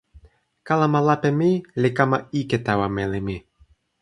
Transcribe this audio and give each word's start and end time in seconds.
kalama 0.67 0.99
lape 1.07 1.29
mi 1.39 1.51
li 1.81 1.89
kama 1.97 2.17
ike 2.39 2.57
tawa 2.65 2.87
meli 2.95 3.19
mi. 3.27 3.35